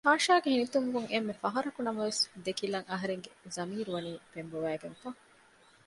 ތާޝާގެ 0.07 0.49
ހިނިތުންވުން 0.53 1.07
އެންމެ 1.11 1.33
ފަހަރަކު 1.41 1.79
ނަމަވެސް 1.87 2.21
ދެކިލަން 2.45 2.87
އަހަރެގެ 2.91 3.31
ޒަމީރު 3.55 3.89
ވަނީ 3.95 4.13
ފެންބޮވައިގެންފަ 4.31 5.07